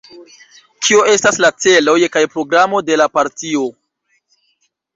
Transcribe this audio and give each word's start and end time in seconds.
Kio 0.85 1.03
estas 1.15 1.37
la 1.45 1.51
celoj 1.67 1.95
kaj 2.17 2.25
programo 2.37 2.81
de 2.89 2.99
la 3.03 3.09
partio? 3.19 3.71